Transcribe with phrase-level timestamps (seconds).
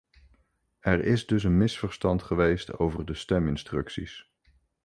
[0.79, 4.31] Er is dus een misverstand geweest over de steminstructies.